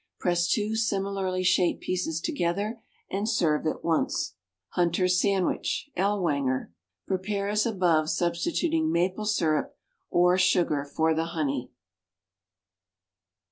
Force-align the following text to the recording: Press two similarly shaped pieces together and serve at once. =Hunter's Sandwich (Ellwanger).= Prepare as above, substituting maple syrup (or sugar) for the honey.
Press 0.19 0.47
two 0.47 0.75
similarly 0.75 1.43
shaped 1.43 1.79
pieces 1.81 2.19
together 2.19 2.81
and 3.11 3.29
serve 3.29 3.67
at 3.67 3.83
once. 3.83 4.33
=Hunter's 4.69 5.21
Sandwich 5.21 5.91
(Ellwanger).= 5.95 6.73
Prepare 7.05 7.49
as 7.49 7.67
above, 7.67 8.09
substituting 8.09 8.91
maple 8.91 9.25
syrup 9.25 9.77
(or 10.09 10.39
sugar) 10.39 10.85
for 10.85 11.13
the 11.13 11.25
honey. 11.37 11.69